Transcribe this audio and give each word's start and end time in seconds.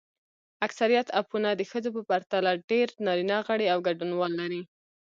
اکثریت 0.67 1.07
اپونه 1.21 1.49
د 1.55 1.61
ښځو 1.71 1.89
پرتله 2.09 2.51
ډېر 2.69 2.87
نارینه 3.05 3.37
غړي 3.47 3.67
او 3.73 3.79
ګډونوال 3.87 4.31
لري. 4.41 4.61